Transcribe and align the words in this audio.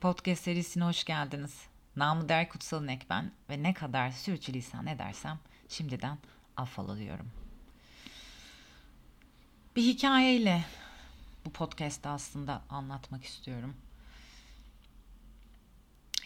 Podcast 0.00 0.44
serisine 0.44 0.84
hoş 0.84 1.04
geldiniz. 1.04 1.66
Namı 1.96 2.28
der 2.28 2.48
Kutsal 2.48 2.84
İnek 2.84 3.06
ben 3.10 3.32
ve 3.50 3.62
ne 3.62 3.74
kadar 3.74 4.10
sürçülisan 4.10 4.86
edersem 4.86 5.38
şimdiden 5.68 6.18
affola 6.56 6.98
diyorum. 6.98 7.30
Bir 9.76 9.82
hikayeyle 9.82 10.64
bu 11.44 11.52
podcast'ta 11.52 12.10
aslında 12.10 12.62
anlatmak 12.70 13.24
istiyorum. 13.24 13.76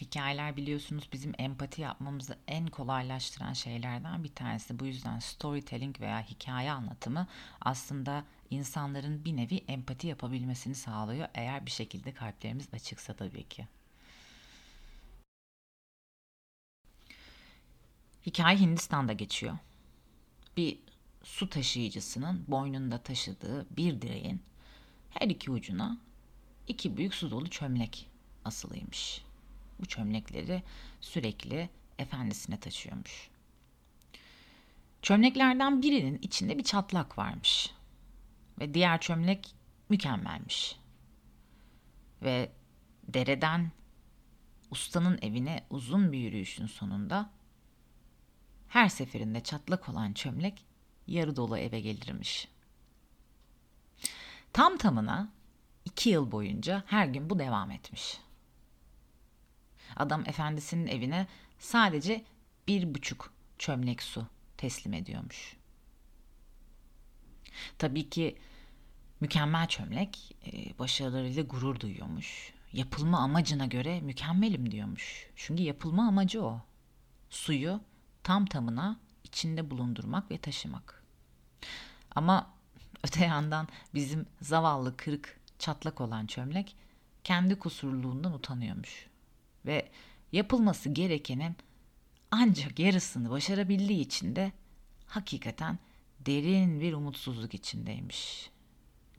Hikayeler 0.01 0.57
biliyorsunuz 0.57 1.09
bizim 1.13 1.33
empati 1.37 1.81
yapmamızı 1.81 2.37
en 2.47 2.67
kolaylaştıran 2.67 3.53
şeylerden 3.53 4.23
bir 4.23 4.35
tanesi. 4.35 4.79
Bu 4.79 4.85
yüzden 4.85 5.19
storytelling 5.19 6.01
veya 6.01 6.21
hikaye 6.21 6.71
anlatımı 6.71 7.27
aslında 7.61 8.23
insanların 8.51 9.25
bir 9.25 9.35
nevi 9.35 9.57
empati 9.67 10.07
yapabilmesini 10.07 10.75
sağlıyor. 10.75 11.27
Eğer 11.33 11.65
bir 11.65 11.71
şekilde 11.71 12.13
kalplerimiz 12.13 12.67
açıksa 12.73 13.13
tabii 13.13 13.49
ki. 13.49 13.67
Hikaye 18.25 18.57
Hindistan'da 18.57 19.13
geçiyor. 19.13 19.57
Bir 20.57 20.79
su 21.23 21.49
taşıyıcısının 21.49 22.45
boynunda 22.47 22.97
taşıdığı 22.97 23.67
bir 23.77 24.01
direğin 24.01 24.41
her 25.09 25.27
iki 25.27 25.51
ucuna 25.51 25.97
iki 26.67 26.97
büyük 26.97 27.13
su 27.15 27.31
dolu 27.31 27.49
çömlek 27.49 28.07
asılıymış. 28.45 29.21
Bu 29.79 29.85
çömlekleri 29.85 30.63
sürekli 31.01 31.69
efendisine 31.99 32.59
taşıyormuş. 32.59 33.29
Çömleklerden 35.01 35.81
birinin 35.81 36.19
içinde 36.21 36.57
bir 36.57 36.63
çatlak 36.63 37.17
varmış. 37.17 37.71
Ve 38.61 38.73
diğer 38.73 39.01
çömlek 39.01 39.55
mükemmelmiş. 39.89 40.79
Ve 42.21 42.51
dereden 43.03 43.71
ustanın 44.71 45.19
evine 45.21 45.65
uzun 45.69 46.11
bir 46.11 46.17
yürüyüşün 46.17 46.65
sonunda 46.65 47.29
her 48.67 48.89
seferinde 48.89 49.43
çatlak 49.43 49.89
olan 49.89 50.13
çömlek 50.13 50.65
yarı 51.07 51.35
dolu 51.35 51.57
eve 51.57 51.79
gelirmiş. 51.79 52.47
Tam 54.53 54.77
tamına 54.77 55.31
iki 55.85 56.09
yıl 56.09 56.31
boyunca 56.31 56.83
her 56.87 57.07
gün 57.07 57.29
bu 57.29 57.39
devam 57.39 57.71
etmiş. 57.71 58.17
Adam 59.95 60.21
efendisinin 60.29 60.87
evine 60.87 61.27
sadece 61.59 62.25
bir 62.67 62.95
buçuk 62.95 63.33
çömlek 63.57 64.03
su 64.03 64.27
teslim 64.57 64.93
ediyormuş. 64.93 65.57
Tabii 67.77 68.09
ki 68.09 68.37
mükemmel 69.21 69.67
çömlek 69.67 70.35
e, 70.45 70.79
başarılarıyla 70.79 71.43
gurur 71.43 71.79
duyuyormuş. 71.79 72.53
Yapılma 72.73 73.19
amacına 73.19 73.65
göre 73.65 74.01
mükemmelim 74.01 74.71
diyormuş. 74.71 75.29
Çünkü 75.35 75.63
yapılma 75.63 76.07
amacı 76.07 76.43
o. 76.43 76.61
Suyu 77.29 77.81
tam 78.23 78.45
tamına 78.45 78.99
içinde 79.23 79.71
bulundurmak 79.71 80.31
ve 80.31 80.37
taşımak. 80.37 81.03
Ama 82.15 82.53
öte 83.03 83.25
yandan 83.25 83.67
bizim 83.93 84.25
zavallı 84.41 84.97
kırık 84.97 85.39
çatlak 85.59 86.01
olan 86.01 86.25
çömlek 86.27 86.75
kendi 87.23 87.59
kusurluğundan 87.59 88.33
utanıyormuş. 88.33 89.07
Ve 89.65 89.91
yapılması 90.31 90.89
gerekenin 90.89 91.55
ancak 92.31 92.79
yarısını 92.79 93.29
başarabildiği 93.29 93.99
için 93.99 94.35
de 94.35 94.51
hakikaten 95.07 95.79
derin 96.19 96.81
bir 96.81 96.93
umutsuzluk 96.93 97.53
içindeymiş. 97.53 98.51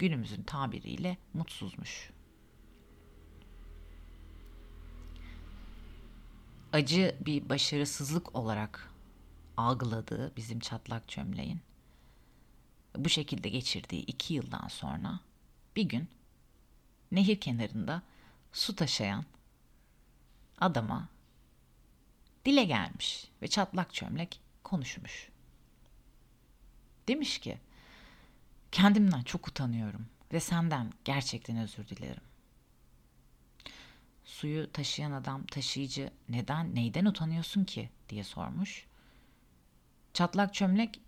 Günümüzün 0.02 0.42
tabiriyle 0.42 1.16
mutsuzmuş. 1.34 2.10
Acı 6.72 7.16
bir 7.26 7.48
başarısızlık 7.48 8.34
olarak 8.36 8.92
algıladığı 9.56 10.36
bizim 10.36 10.60
çatlak 10.60 11.08
çömleğin 11.08 11.60
bu 12.96 13.08
şekilde 13.08 13.48
geçirdiği 13.48 14.02
iki 14.02 14.34
yıldan 14.34 14.68
sonra 14.68 15.20
bir 15.76 15.82
gün 15.82 16.08
nehir 17.12 17.40
kenarında 17.40 18.02
su 18.52 18.76
taşıyan 18.76 19.24
adama 20.60 21.08
dile 22.44 22.64
gelmiş 22.64 23.28
ve 23.42 23.48
çatlak 23.48 23.94
çömlek 23.94 24.40
konuşmuş. 24.62 25.28
Demiş 27.08 27.38
ki 27.38 27.58
kendimden 28.72 29.22
çok 29.22 29.48
utanıyorum 29.48 30.06
ve 30.32 30.40
senden 30.40 30.92
gerçekten 31.04 31.56
özür 31.56 31.88
dilerim. 31.88 32.22
Suyu 34.24 34.72
taşıyan 34.72 35.12
adam 35.12 35.46
taşıyıcı 35.46 36.10
neden 36.28 36.74
neyden 36.74 37.04
utanıyorsun 37.04 37.64
ki 37.64 37.90
diye 38.08 38.24
sormuş. 38.24 38.86
Çatlak 40.14 40.54
çömlek 40.54 41.00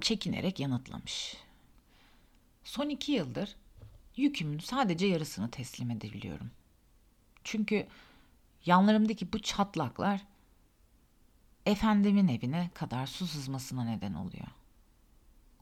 çekinerek 0.00 0.60
yanıtlamış. 0.60 1.36
Son 2.64 2.88
iki 2.88 3.12
yıldır 3.12 3.56
yükümün 4.16 4.58
sadece 4.58 5.06
yarısını 5.06 5.50
teslim 5.50 5.90
edebiliyorum. 5.90 6.50
Çünkü 7.44 7.86
yanlarımdaki 8.64 9.32
bu 9.32 9.38
çatlaklar 9.42 10.20
efendimin 11.66 12.28
evine 12.28 12.70
kadar 12.74 13.06
su 13.06 13.26
sızmasına 13.26 13.84
neden 13.84 14.14
oluyor. 14.14 14.46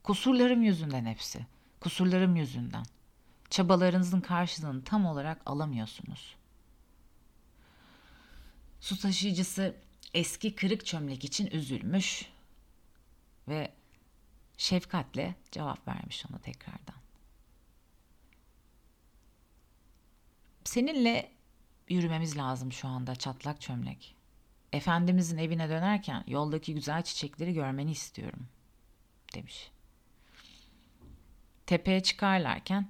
Kusurlarım 0.03 0.63
yüzünden 0.63 1.05
hepsi. 1.05 1.45
Kusurlarım 1.79 2.35
yüzünden. 2.35 2.85
Çabalarınızın 3.49 4.21
karşılığını 4.21 4.83
tam 4.83 5.05
olarak 5.05 5.41
alamıyorsunuz. 5.45 6.35
Su 8.79 8.99
taşıyıcısı 8.99 9.75
eski 10.13 10.55
kırık 10.55 10.85
çömlek 10.85 11.23
için 11.23 11.47
üzülmüş 11.47 12.25
ve 13.47 13.73
şefkatle 14.57 15.35
cevap 15.51 15.87
vermiş 15.87 16.25
ona 16.29 16.39
tekrardan. 16.39 16.95
Seninle 20.63 21.31
yürümemiz 21.89 22.37
lazım 22.37 22.71
şu 22.71 22.87
anda 22.87 23.15
çatlak 23.15 23.61
çömlek. 23.61 24.15
Efendimizin 24.73 25.37
evine 25.37 25.69
dönerken 25.69 26.23
yoldaki 26.27 26.73
güzel 26.73 27.03
çiçekleri 27.03 27.53
görmeni 27.53 27.91
istiyorum 27.91 28.47
demiş. 29.35 29.71
Tepeye 31.65 32.03
çıkarlarken 32.03 32.89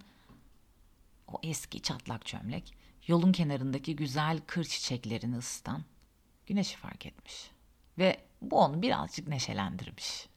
o 1.28 1.40
eski 1.44 1.82
çatlak 1.82 2.26
çömlek 2.26 2.74
yolun 3.08 3.32
kenarındaki 3.32 3.96
güzel 3.96 4.40
kır 4.48 4.64
çiçeklerini 4.64 5.38
ısıtan 5.38 5.84
güneşi 6.48 6.78
fark 6.78 7.06
etmiş. 7.06 7.52
Ve 7.98 8.22
bu 8.42 8.60
onu 8.60 8.82
birazcık 8.82 9.28
neşelendirmiş. 9.28 10.28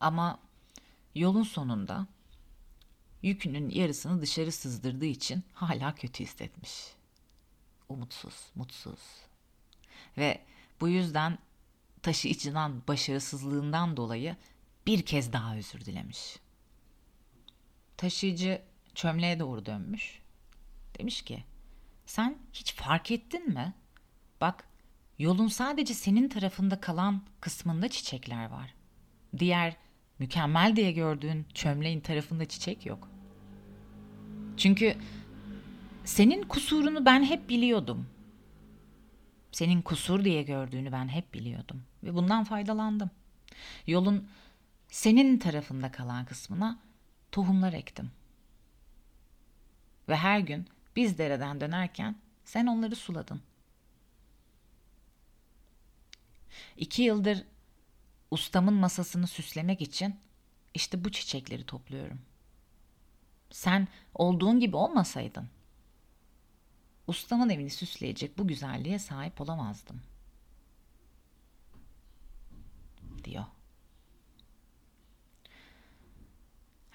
Ama 0.00 0.38
yolun 1.14 1.42
sonunda 1.42 2.06
yükünün 3.22 3.70
yarısını 3.70 4.22
dışarı 4.22 4.52
sızdırdığı 4.52 5.04
için 5.04 5.44
hala 5.52 5.94
kötü 5.94 6.24
hissetmiş. 6.24 6.94
Umutsuz, 7.88 8.34
mutsuz. 8.54 9.00
Ve 10.18 10.40
bu 10.80 10.88
yüzden 10.88 11.38
taşıyıcıdan 12.02 12.82
başarısızlığından 12.88 13.96
dolayı 13.96 14.36
bir 14.86 15.02
kez 15.02 15.32
daha 15.32 15.56
özür 15.56 15.84
dilemiş. 15.84 16.36
Taşıyıcı 17.96 18.62
çömleğe 18.94 19.40
doğru 19.40 19.66
dönmüş. 19.66 20.22
Demiş 20.98 21.22
ki, 21.22 21.44
sen 22.06 22.38
hiç 22.52 22.74
fark 22.74 23.10
ettin 23.10 23.48
mi? 23.48 23.74
Bak, 24.40 24.68
yolun 25.18 25.48
sadece 25.48 25.94
senin 25.94 26.28
tarafında 26.28 26.80
kalan 26.80 27.22
kısmında 27.40 27.88
çiçekler 27.88 28.46
var. 28.46 28.74
Diğer 29.38 29.76
mükemmel 30.18 30.76
diye 30.76 30.92
gördüğün 30.92 31.46
çömleğin 31.54 32.00
tarafında 32.00 32.44
çiçek 32.44 32.86
yok. 32.86 33.08
Çünkü 34.56 34.96
senin 36.04 36.42
kusurunu 36.42 37.06
ben 37.06 37.24
hep 37.24 37.48
biliyordum. 37.48 38.06
Senin 39.52 39.82
kusur 39.82 40.24
diye 40.24 40.42
gördüğünü 40.42 40.92
ben 40.92 41.08
hep 41.08 41.34
biliyordum 41.34 41.82
ve 42.02 42.14
bundan 42.14 42.44
faydalandım. 42.44 43.10
Yolun 43.86 44.28
senin 44.94 45.38
tarafında 45.38 45.92
kalan 45.92 46.24
kısmına 46.24 46.78
tohumlar 47.32 47.72
ektim. 47.72 48.10
Ve 50.08 50.16
her 50.16 50.38
gün 50.38 50.68
biz 50.96 51.18
dereden 51.18 51.60
dönerken 51.60 52.16
sen 52.44 52.66
onları 52.66 52.96
suladın. 52.96 53.42
İki 56.76 57.02
yıldır 57.02 57.44
ustamın 58.30 58.74
masasını 58.74 59.26
süslemek 59.26 59.82
için 59.82 60.16
işte 60.74 61.04
bu 61.04 61.12
çiçekleri 61.12 61.66
topluyorum. 61.66 62.20
Sen 63.50 63.88
olduğun 64.14 64.60
gibi 64.60 64.76
olmasaydın 64.76 65.48
ustamın 67.06 67.48
evini 67.48 67.70
süsleyecek 67.70 68.38
bu 68.38 68.48
güzelliğe 68.48 68.98
sahip 68.98 69.40
olamazdım. 69.40 70.02
diyor. 73.24 73.44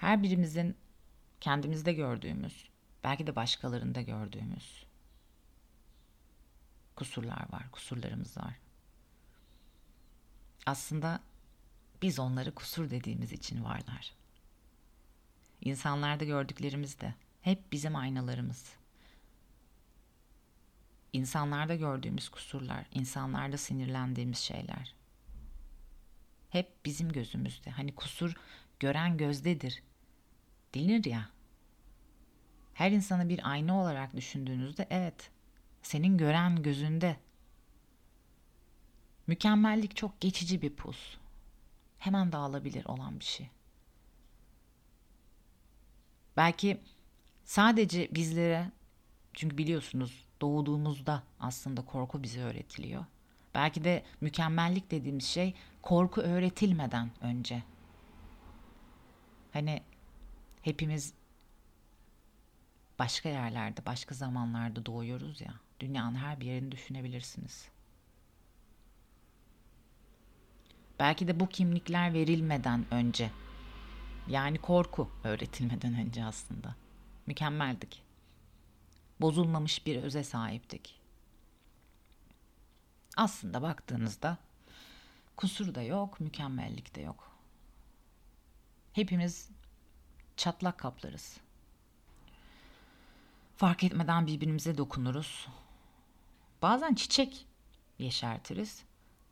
Her 0.00 0.22
birimizin 0.22 0.76
kendimizde 1.40 1.92
gördüğümüz 1.92 2.68
belki 3.04 3.26
de 3.26 3.36
başkalarında 3.36 4.02
gördüğümüz 4.02 4.86
kusurlar 6.96 7.52
var, 7.52 7.70
kusurlarımız 7.72 8.36
var. 8.36 8.54
Aslında 10.66 11.20
biz 12.02 12.18
onları 12.18 12.54
kusur 12.54 12.90
dediğimiz 12.90 13.32
için 13.32 13.64
varlar. 13.64 14.12
İnsanlarda 15.60 16.24
gördüklerimiz 16.24 17.00
de 17.00 17.14
hep 17.42 17.72
bizim 17.72 17.96
aynalarımız. 17.96 18.72
İnsanlarda 21.12 21.74
gördüğümüz 21.74 22.28
kusurlar, 22.28 22.86
insanlarda 22.94 23.56
sinirlendiğimiz 23.56 24.38
şeyler. 24.38 24.94
Hep 26.50 26.84
bizim 26.84 27.12
gözümüzde. 27.12 27.70
Hani 27.70 27.94
kusur 27.94 28.34
gören 28.80 29.16
gözdedir. 29.16 29.82
Denir 30.74 31.04
ya. 31.04 31.28
Her 32.74 32.90
insanı 32.90 33.28
bir 33.28 33.50
ayna 33.50 33.80
olarak 33.80 34.16
düşündüğünüzde 34.16 34.86
evet, 34.90 35.30
senin 35.82 36.18
gören 36.18 36.62
gözünde. 36.62 37.16
Mükemmellik 39.26 39.96
çok 39.96 40.20
geçici 40.20 40.62
bir 40.62 40.70
pus. 40.70 41.16
Hemen 41.98 42.32
dağılabilir 42.32 42.84
olan 42.84 43.20
bir 43.20 43.24
şey. 43.24 43.50
Belki 46.36 46.80
sadece 47.44 48.08
bizlere 48.14 48.70
çünkü 49.34 49.58
biliyorsunuz 49.58 50.24
doğduğumuzda 50.40 51.22
aslında 51.40 51.84
korku 51.84 52.22
bize 52.22 52.40
öğretiliyor. 52.40 53.04
Belki 53.54 53.84
de 53.84 54.04
mükemmellik 54.20 54.90
dediğimiz 54.90 55.24
şey 55.24 55.54
korku 55.82 56.20
öğretilmeden 56.20 57.10
önce. 57.20 57.62
Hani 59.52 59.82
hepimiz 60.62 61.14
başka 62.98 63.28
yerlerde, 63.28 63.86
başka 63.86 64.14
zamanlarda 64.14 64.86
doğuyoruz 64.86 65.40
ya. 65.40 65.54
Dünyanın 65.80 66.14
her 66.14 66.40
bir 66.40 66.46
yerini 66.46 66.72
düşünebilirsiniz. 66.72 67.68
Belki 70.98 71.28
de 71.28 71.40
bu 71.40 71.48
kimlikler 71.48 72.14
verilmeden 72.14 72.86
önce. 72.90 73.30
Yani 74.28 74.58
korku 74.58 75.10
öğretilmeden 75.24 75.94
önce 75.94 76.24
aslında. 76.24 76.74
Mükemmeldik. 77.26 78.02
Bozulmamış 79.20 79.86
bir 79.86 80.02
öze 80.02 80.24
sahiptik. 80.24 81.00
Aslında 83.16 83.62
baktığınızda 83.62 84.38
kusur 85.36 85.74
da 85.74 85.82
yok, 85.82 86.20
mükemmellik 86.20 86.94
de 86.94 87.00
yok. 87.00 87.30
Hepimiz 88.92 89.50
çatlak 90.40 90.78
kaplarız. 90.78 91.36
Fark 93.56 93.84
etmeden 93.84 94.26
birbirimize 94.26 94.78
dokunuruz. 94.78 95.48
Bazen 96.62 96.94
çiçek 96.94 97.46
yeşertiriz. 97.98 98.82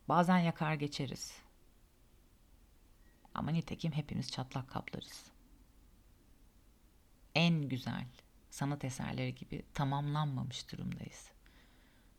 Bazen 0.08 0.38
yakar 0.38 0.74
geçeriz. 0.74 1.32
Ama 3.34 3.50
nitekim 3.50 3.92
hepimiz 3.92 4.30
çatlak 4.30 4.68
kaplarız. 4.70 5.24
En 7.34 7.68
güzel 7.68 8.06
sanat 8.50 8.84
eserleri 8.84 9.34
gibi 9.34 9.62
tamamlanmamış 9.74 10.72
durumdayız. 10.72 11.30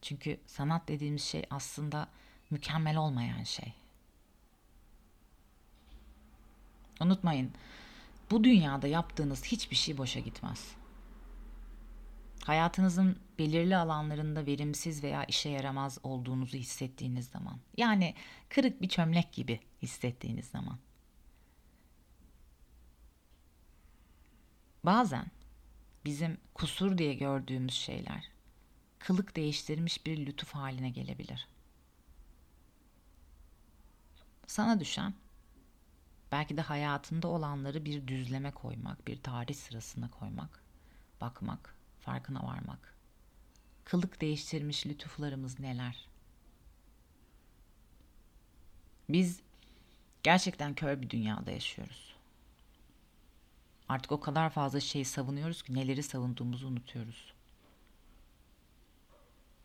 Çünkü 0.01 0.39
sanat 0.45 0.87
dediğimiz 0.87 1.23
şey 1.23 1.45
aslında 1.49 2.09
mükemmel 2.49 2.97
olmayan 2.97 3.43
şey. 3.43 3.73
Unutmayın, 7.01 7.53
bu 8.31 8.43
dünyada 8.43 8.87
yaptığınız 8.87 9.45
hiçbir 9.45 9.75
şey 9.75 9.97
boşa 9.97 10.19
gitmez. 10.19 10.71
Hayatınızın 12.43 13.19
belirli 13.39 13.77
alanlarında 13.77 14.45
verimsiz 14.45 15.03
veya 15.03 15.23
işe 15.23 15.49
yaramaz 15.49 15.97
olduğunuzu 16.03 16.57
hissettiğiniz 16.57 17.27
zaman, 17.27 17.59
yani 17.77 18.15
kırık 18.49 18.81
bir 18.81 18.89
çömlek 18.89 19.33
gibi 19.33 19.59
hissettiğiniz 19.81 20.45
zaman. 20.45 20.77
Bazen 24.83 25.25
bizim 26.05 26.37
kusur 26.53 26.97
diye 26.97 27.13
gördüğümüz 27.13 27.73
şeyler 27.73 28.29
kılık 28.99 29.35
değiştirmiş 29.35 30.05
bir 30.05 30.25
lütuf 30.25 30.51
haline 30.51 30.89
gelebilir. 30.89 31.47
Sana 34.47 34.79
düşen 34.79 35.13
belki 36.31 36.57
de 36.57 36.61
hayatında 36.61 37.27
olanları 37.27 37.85
bir 37.85 38.07
düzleme 38.07 38.51
koymak, 38.51 39.07
bir 39.07 39.21
tarih 39.21 39.55
sırasına 39.55 40.09
koymak, 40.09 40.63
bakmak, 41.21 41.75
farkına 41.99 42.43
varmak. 42.43 42.95
Kılık 43.85 44.21
değiştirmiş 44.21 44.85
lütuflarımız 44.85 45.59
neler? 45.59 46.07
Biz 49.09 49.41
gerçekten 50.23 50.73
kör 50.73 51.01
bir 51.01 51.09
dünyada 51.09 51.51
yaşıyoruz. 51.51 52.15
Artık 53.89 54.11
o 54.11 54.19
kadar 54.19 54.49
fazla 54.49 54.79
şey 54.79 55.05
savunuyoruz 55.05 55.63
ki 55.63 55.73
neleri 55.73 56.03
savunduğumuzu 56.03 56.67
unutuyoruz. 56.67 57.33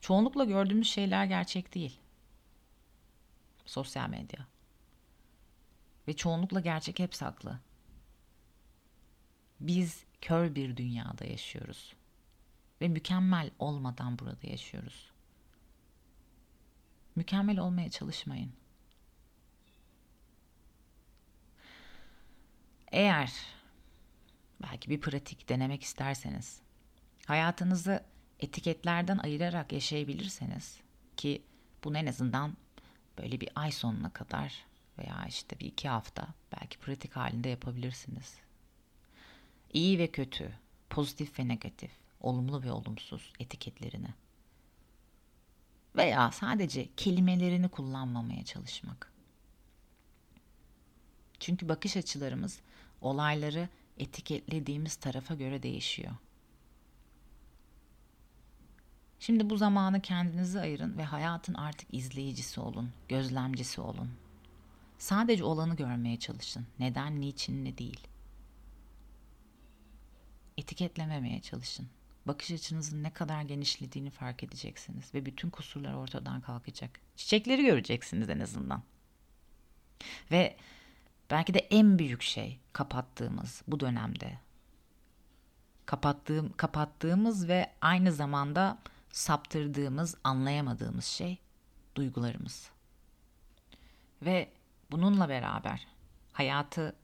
Çoğunlukla 0.00 0.44
gördüğümüz 0.44 0.88
şeyler 0.88 1.24
gerçek 1.24 1.74
değil. 1.74 1.98
Sosyal 3.66 4.08
medya. 4.08 4.46
Ve 6.08 6.16
çoğunlukla 6.16 6.60
gerçek 6.60 6.98
hep 6.98 7.14
saklı. 7.14 7.60
Biz 9.60 10.04
kör 10.20 10.54
bir 10.54 10.76
dünyada 10.76 11.24
yaşıyoruz. 11.24 11.94
Ve 12.80 12.88
mükemmel 12.88 13.50
olmadan 13.58 14.18
burada 14.18 14.46
yaşıyoruz. 14.46 15.10
Mükemmel 17.16 17.58
olmaya 17.58 17.90
çalışmayın. 17.90 18.52
Eğer 22.92 23.32
belki 24.62 24.90
bir 24.90 25.00
pratik 25.00 25.48
denemek 25.48 25.82
isterseniz 25.82 26.60
hayatınızı 27.26 28.04
etiketlerden 28.40 29.18
ayırarak 29.18 29.72
yaşayabilirseniz 29.72 30.80
ki 31.16 31.42
bunu 31.84 31.98
en 31.98 32.06
azından 32.06 32.56
böyle 33.18 33.40
bir 33.40 33.48
ay 33.54 33.72
sonuna 33.72 34.10
kadar 34.10 34.66
veya 34.98 35.24
işte 35.28 35.60
bir 35.60 35.66
iki 35.66 35.88
hafta 35.88 36.28
belki 36.52 36.78
pratik 36.78 37.16
halinde 37.16 37.48
yapabilirsiniz. 37.48 38.34
İyi 39.72 39.98
ve 39.98 40.06
kötü, 40.06 40.52
pozitif 40.90 41.38
ve 41.38 41.48
negatif, 41.48 41.90
olumlu 42.20 42.62
ve 42.62 42.72
olumsuz 42.72 43.32
etiketlerini 43.38 44.08
veya 45.96 46.30
sadece 46.30 46.88
kelimelerini 46.96 47.68
kullanmamaya 47.68 48.44
çalışmak. 48.44 49.12
Çünkü 51.40 51.68
bakış 51.68 51.96
açılarımız 51.96 52.60
olayları 53.00 53.68
etiketlediğimiz 53.98 54.96
tarafa 54.96 55.34
göre 55.34 55.62
değişiyor. 55.62 56.14
Şimdi 59.20 59.50
bu 59.50 59.56
zamanı 59.56 60.00
kendinize 60.00 60.60
ayırın 60.60 60.98
ve 60.98 61.04
hayatın 61.04 61.54
artık 61.54 61.94
izleyicisi 61.94 62.60
olun, 62.60 62.90
gözlemcisi 63.08 63.80
olun. 63.80 64.10
Sadece 65.04 65.44
olanı 65.44 65.76
görmeye 65.76 66.18
çalışın. 66.18 66.66
Neden, 66.78 67.20
niçin, 67.20 67.64
ne 67.64 67.78
değil. 67.78 68.00
Etiketlememeye 70.56 71.40
çalışın. 71.40 71.88
Bakış 72.26 72.50
açınızın 72.50 73.02
ne 73.02 73.10
kadar 73.12 73.42
genişlediğini 73.42 74.10
fark 74.10 74.42
edeceksiniz 74.42 75.14
ve 75.14 75.26
bütün 75.26 75.50
kusurlar 75.50 75.94
ortadan 75.94 76.40
kalkacak. 76.40 77.00
Çiçekleri 77.16 77.64
göreceksiniz 77.64 78.30
en 78.30 78.40
azından. 78.40 78.82
Ve 80.30 80.56
belki 81.30 81.54
de 81.54 81.58
en 81.58 81.98
büyük 81.98 82.22
şey 82.22 82.60
kapattığımız 82.72 83.62
bu 83.68 83.80
dönemde 83.80 84.38
kapattığım 85.86 86.52
kapattığımız 86.56 87.48
ve 87.48 87.72
aynı 87.80 88.12
zamanda 88.12 88.78
saptırdığımız, 89.12 90.16
anlayamadığımız 90.24 91.04
şey 91.04 91.38
duygularımız. 91.94 92.70
Ve 94.22 94.48
bununla 94.90 95.28
beraber 95.28 95.86
hayatı 96.32 96.96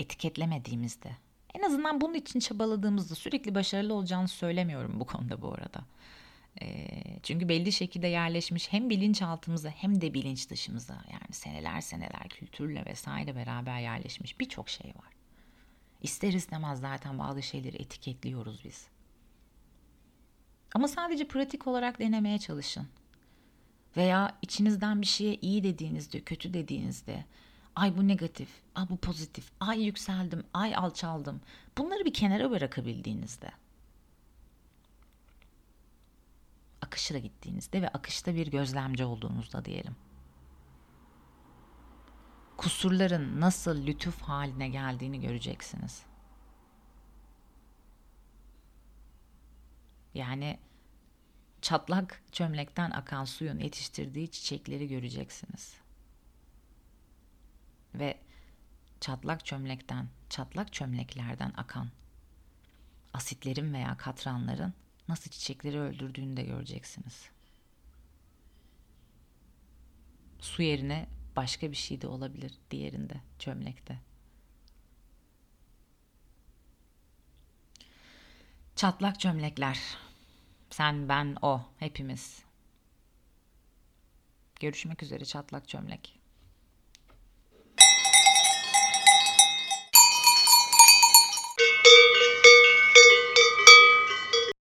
etiketlemediğimizde, 0.00 1.10
en 1.54 1.62
azından 1.62 2.00
bunun 2.00 2.14
için 2.14 2.40
çabaladığımızda 2.40 3.14
sürekli 3.14 3.54
başarılı 3.54 3.94
olacağını 3.94 4.28
söylemiyorum 4.28 5.00
bu 5.00 5.04
konuda 5.04 5.42
bu 5.42 5.54
arada. 5.54 5.84
E, 6.60 6.88
çünkü 7.22 7.48
belli 7.48 7.72
şekilde 7.72 8.06
yerleşmiş 8.06 8.72
hem 8.72 8.90
bilinçaltımıza 8.90 9.68
hem 9.68 10.00
de 10.00 10.14
bilinç 10.14 10.50
dışımıza 10.50 11.04
yani 11.12 11.32
seneler 11.32 11.80
seneler 11.80 12.28
kültürle 12.28 12.84
vesaire 12.86 13.36
beraber 13.36 13.80
yerleşmiş 13.80 14.40
birçok 14.40 14.68
şey 14.68 14.86
var. 14.86 15.12
İster 16.02 16.32
istemez 16.32 16.80
zaten 16.80 17.18
bazı 17.18 17.42
şeyleri 17.42 17.76
etiketliyoruz 17.76 18.64
biz. 18.64 18.88
Ama 20.74 20.88
sadece 20.88 21.28
pratik 21.28 21.66
olarak 21.66 21.98
denemeye 21.98 22.38
çalışın. 22.38 22.88
Veya 23.96 24.38
içinizden 24.42 25.00
bir 25.00 25.06
şeye 25.06 25.34
iyi 25.34 25.62
dediğinizde, 25.62 26.20
kötü 26.20 26.54
dediğinizde, 26.54 27.24
ay 27.76 27.96
bu 27.96 28.08
negatif, 28.08 28.48
ay 28.74 28.88
bu 28.90 28.96
pozitif, 28.96 29.50
ay 29.60 29.84
yükseldim, 29.84 30.44
ay 30.54 30.76
alçaldım. 30.76 31.40
Bunları 31.78 32.04
bir 32.04 32.12
kenara 32.12 32.50
bırakabildiğinizde. 32.50 33.50
akışla 36.88 37.18
gittiğinizde 37.18 37.82
ve 37.82 37.88
akışta 37.88 38.34
bir 38.34 38.46
gözlemci 38.46 39.04
olduğunuzda 39.04 39.64
diyelim. 39.64 39.96
Kusurların 42.56 43.40
nasıl 43.40 43.86
lütuf 43.86 44.22
haline 44.22 44.68
geldiğini 44.68 45.20
göreceksiniz. 45.20 46.02
Yani 50.14 50.58
çatlak 51.68 52.22
çömlekten 52.32 52.90
akan 52.90 53.24
suyun 53.24 53.58
yetiştirdiği 53.58 54.30
çiçekleri 54.30 54.88
göreceksiniz. 54.88 55.74
Ve 57.94 58.18
çatlak 59.00 59.46
çömlekten, 59.46 60.08
çatlak 60.30 60.72
çömleklerden 60.72 61.52
akan 61.56 61.90
asitlerin 63.12 63.74
veya 63.74 63.96
katranların 63.96 64.74
nasıl 65.08 65.30
çiçekleri 65.30 65.78
öldürdüğünü 65.78 66.36
de 66.36 66.42
göreceksiniz. 66.42 67.30
Su 70.40 70.62
yerine 70.62 71.08
başka 71.36 71.70
bir 71.70 71.76
şey 71.76 72.00
de 72.00 72.06
olabilir 72.06 72.52
diğerinde, 72.70 73.20
çömlekte. 73.38 73.98
Çatlak 78.76 79.20
çömlekler. 79.20 80.07
Sen, 80.70 81.08
ben, 81.08 81.36
o, 81.42 81.60
hepimiz. 81.78 82.42
Görüşmek 84.60 85.02
üzere 85.02 85.24
çatlak 85.24 85.68
çömlek. 85.68 86.17